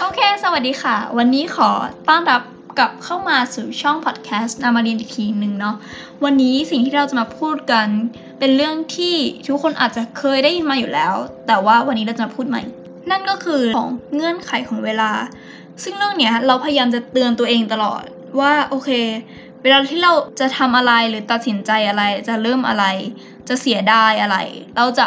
[0.00, 1.70] โอเค สวัสดีค่ะ วันนี้ขอ
[2.08, 2.42] ต้อนรับ
[2.78, 5.76] กลับเข้ามาสู่ช่องพอดแคสต์นามาเรียนอีกทีหนึ่งเนาะ
[6.24, 7.86] วันนี้สิ่งที่เราจะมาพูดกัน
[8.38, 9.14] เป็นเรื่องที่
[9.46, 11.14] ทุกคนอาจจะเคยได้ยินมาอยู่แล้ว
[11.46, 12.62] แต่ว่าวันนี้เราจะมาพูดใหม่
[13.10, 15.10] นั่นก็คือของเงื่อนไขของเวลา
[15.82, 18.02] ซึ่งเรื่องเนี้ยเราพยายามจะเตือนตัวเองตลอด
[18.40, 18.90] ว่าโอเค
[19.62, 22.84] เวลาที่เราจะทำอะไรหรือตัดสินใจอะไร จะเริ่มอะไร
[23.48, 24.36] จะเสียดายอะไร
[24.76, 25.06] เราจะ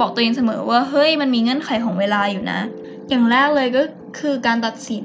[0.00, 2.60] บอกตัวเองเสมอว่าเฮ้ยมันมีเงื่อนไขของเวลาอยู่นะ
[3.08, 3.82] อย่างแรกเลยก็
[4.18, 5.04] คือการตัดสิน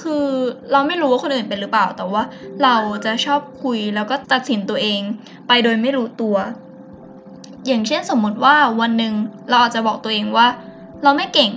[0.00, 0.26] คือ
[0.72, 2.22] เราไม่รู้ว่าคนอื่นเป็นหรือเปล่า แต่ว่า
[2.62, 5.00] เราจะชอบคุยแล้วก็ตัดสินตัวเอง
[5.48, 6.36] ไปโดยไม่รู้ตัว
[7.66, 9.12] อย่างเช่นสมมติว่าวันหนึ่ง
[9.48, 10.46] เราอาจจะบอกตัวเองว่า
[11.02, 11.50] เราไม่เก่ง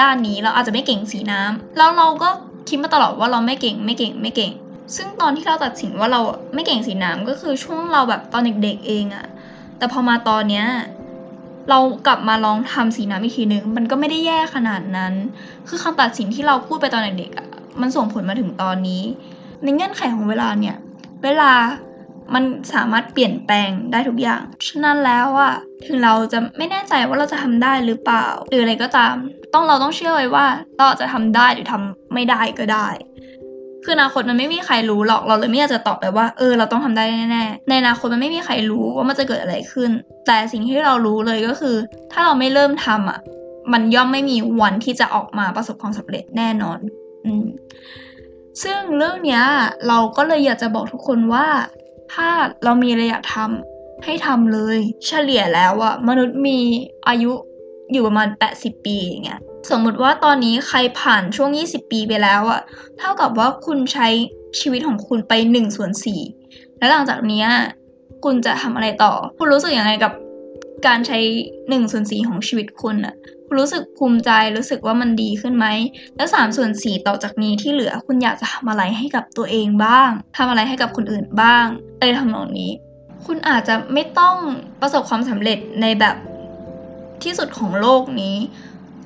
[0.00, 2.28] ด้านนี้เราอาจจะไม่เก่งสีน้ำแล้วเราก็
[2.68, 4.52] คิดมาตลอดว่าเราไม่เก่งไม่เก่งไม่เก่ง
[4.96, 6.20] ซึ่งตอนที่เราตัดสินว่าเรา
[6.54, 9.26] ไม่เก่งสีน้ำก็คือช่วงเราแบบตอนเด็กๆเองอะ
[9.78, 10.66] แต่พอมาตอนเนี้ย
[11.70, 15.12] เรากลับมาลองทำสีน้ำอีกทีนึง มันก็ไม่ได้แย่ขนาดนั้น
[15.68, 17.48] คือคำตัดสินที่เราพูดไปตอนเด็กๆอะ
[17.80, 19.02] มันส่งผลมาถึงตอนนี้
[19.62, 20.76] ในเงื่อนไขของเวลาเนี่ย
[21.24, 21.52] เวลา
[22.34, 25.54] มันสามารถเปลี่ยนแปลงได้ทุกอย่าง ฉะนั้นแล้วอะ
[25.86, 29.14] ถึงเราจะไม่แน่ใจว่าเราจะทำได้หรือเปล่า หรืออะไรก็ตาม
[29.54, 32.88] ต้องเราต้องเชื่อไว้ว่าเราจจะทำได้หรือทำไม่ได้ก็ได้
[33.84, 39.90] คืออนาคตมันไม่มีใครรู้หรอกเราเลยไม่อยากจะตอบไปว่า เออ เราต้องทำได้แน่ๆในอนาคตมันไม่มีใครรู้ว่ามันจะเกิดอะไรขึ้น
[40.26, 41.76] แต่สิ่งที่เรารู้เลยก็คือ
[42.12, 43.20] ถ้าเราไม่เริ่มทำอะ
[43.72, 46.78] มันย่อมไม่มีวันที่จะออกมาประสบความสำเร็จแน่นอน
[47.26, 47.46] อืม
[48.62, 49.42] ซึ่งเรื่องเนี้ย
[49.88, 51.46] เราก็เลยอยากจะบอกทุกคนว่า
[52.12, 52.28] ถ้า
[52.64, 56.58] เรามีอะไรอยากทำให้ทำเลย เฉลี่ยแล้วอะมนุษย์มี
[57.08, 57.32] อายุ
[57.92, 62.60] อยู่ประมาณ 80 ปีอย่างเงี้ย สมมุติว่าตอนนี้ใครผ่านช่วง 20 ปีไปแล้วอะ
[62.98, 64.08] เท่ากับว่าคุณใช้
[64.60, 65.90] ชีวิตของคุณไป1ส่วน
[66.36, 67.44] 4แล้วหลังจากนี้
[68.24, 70.12] คุณจะทำอะไรต่อ คุณรู้สึกยังไงกับ
[70.86, 71.18] การใช้
[71.54, 73.14] 1ส่วน4ของชีวิตคุณอะ
[73.46, 75.66] คุณรู้สึกภูมิใจรู้สึกว่ามันดีขึ้นไหม
[76.16, 81.64] แล้ว3ส่วน4ต่อจากนี้ที่เหลือคุณอยากจะทำอะไรให้กับตัวเองบ้างทำอะไรให้กับคนอื่นบ้าง
[81.98, 82.70] อะไรทำนองนี้
[83.26, 84.36] คุณอาจจะไม่ต้อง
[84.80, 86.16] ประสบความสำเร็จในแบบ
[87.22, 88.36] ที่สุดของโลกนี้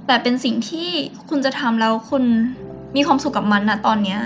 [0.07, 0.89] แต่เป็นสิ่งที่
[1.29, 2.25] คุณจะทำแล้วคุณ
[2.97, 4.21] มีความสุขกับมันนะตอนเนี้ย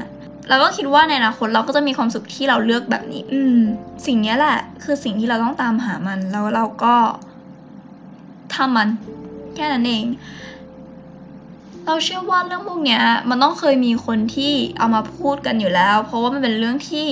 [0.49, 3.59] แล้วก็คิดว่าในอนาคตเราก็จะมีความสุขที่เราเลือกแบบนี้ อืม
[4.07, 6.95] สิ่งนี้แหละ คือสิ่งที่เราต้องตามหามันแล้วเราก็
[8.55, 8.89] ทำมัน
[9.55, 10.05] แค่นั้นเอง
[11.87, 17.07] เราเชื่อว่าเรื่องพวกเนี้ย มันต้องเคยมีคนที่เอามาพูดกันอยู่แล้ว เพราะว่ามันเป็นเรื่องที่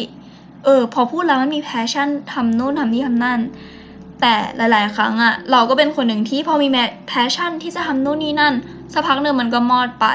[0.65, 3.41] เออ พอพูดแล้วมันมีแพชชั่นทำนู่นทำนี่ทำนั่น
[4.21, 6.69] แต่หลาย ๆ ครั้งอะเราก็เป็นคนหนึ่งที่พอมี
[7.09, 8.55] passion ที่จะทำโน่นนี่นั่น
[8.93, 10.07] สักพักหนึ่งมันก็มอดไป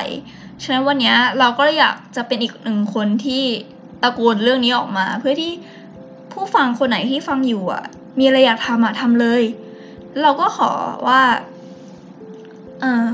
[0.63, 3.43] ฉะนั้นวันนี้เราก็อยากจะเป็นอีกหนึ่งคนที่
[4.01, 5.51] ตะโกนเรื่องนี้ออกมา เพื่อที่
[6.31, 7.83] ผู้ฟังคนไหนที่ฟังอยู่อะ
[8.19, 9.43] มีอะไรอยากทำอะทำเลย
[10.21, 10.71] เราก็ขอ
[11.07, 11.21] ว่า
[12.81, 13.05] เออ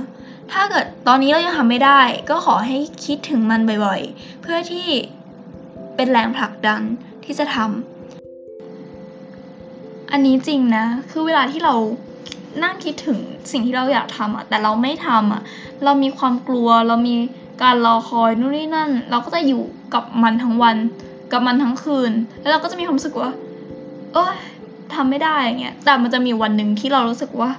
[0.51, 4.88] ถ้าเกิดตอนนี้เรายังทำไม่ได้ ก็ขอให้คิดถึงมันบ่อย ๆ เพื่อที่
[5.95, 6.81] เป็นแรงผลักดัน
[7.23, 7.99] ที่จะทำ
[10.12, 11.74] อันนี้จริงนะ คือเวลาที่เรา
[12.64, 13.20] นั่งคิดถึง
[13.52, 15.42] สิ่งที่เราอยากทำอะแต่เราไม่ทำอะ
[15.84, 17.16] เรามีความกลัว เรามี
[17.64, 19.62] การรอคอยนู่นนี่นั่น เราก็จะอยู่
[19.94, 20.75] กับมันทั้งวัน
[21.31, 22.12] กับมันทั้งคืน
[22.42, 23.31] แล้วเราก็จะมีความรู้สึกว่า
[24.14, 24.36] เอ้ย
[24.94, 27.50] ทำไม่ได้อย่างเงี้ย แต่มันจะมีวันหนึ่งที่เรารู้สึกว่า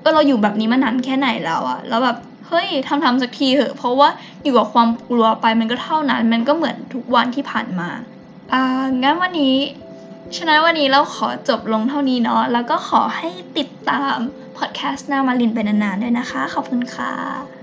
[0.00, 2.16] เออเราอยู่แบบนี้มานานแค่ไหนแล้วอะแล้วแบบ
[2.48, 4.08] เฮ้ยทำทำสักทีเถอะ เพราะว่า
[4.42, 7.88] อยู่กับความกลัวไปมันก็เท่านั้น มันก็เหมือนทุกวันที่ผ่านมา
[8.52, 8.62] อ่า
[9.02, 9.56] งั้นวันนี้
[10.34, 14.16] ฉะนั้นวันนี้เราขอจบลงเท่านี้เนาะแล้วก็ขอให้ติดตาม
[14.56, 17.55] พอดแคสต์หน้ามาลินไปนานๆด้วยนะคะ ขอบคุณค่ะ